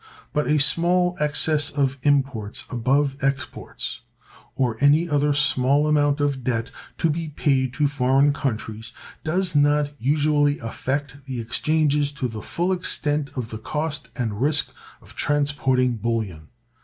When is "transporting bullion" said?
15.15-16.49